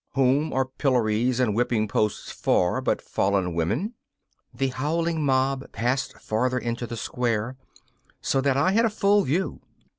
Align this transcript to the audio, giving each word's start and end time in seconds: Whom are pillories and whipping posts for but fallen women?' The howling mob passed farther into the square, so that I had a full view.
Whom 0.15 0.51
are 0.51 0.65
pillories 0.65 1.39
and 1.39 1.53
whipping 1.53 1.87
posts 1.87 2.31
for 2.31 2.81
but 2.81 3.03
fallen 3.03 3.53
women?' 3.53 3.93
The 4.51 4.69
howling 4.69 5.23
mob 5.23 5.71
passed 5.73 6.17
farther 6.17 6.57
into 6.57 6.87
the 6.87 6.97
square, 6.97 7.55
so 8.19 8.41
that 8.41 8.57
I 8.57 8.71
had 8.71 8.85
a 8.85 8.89
full 8.89 9.21
view. 9.21 9.61